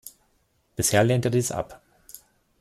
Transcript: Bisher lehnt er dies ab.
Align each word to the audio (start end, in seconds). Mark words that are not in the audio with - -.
Bisher 0.75 1.03
lehnt 1.03 1.25
er 1.25 1.29
dies 1.29 1.51
ab. 1.51 1.79